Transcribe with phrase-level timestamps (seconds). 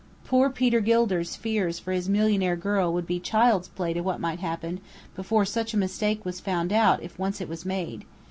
[0.25, 4.39] Poor Peter Gilder's fears for his millionaire girl would be child's play to what might
[4.39, 4.79] happen,
[5.15, 8.03] before such a mistake was found out if once it was made.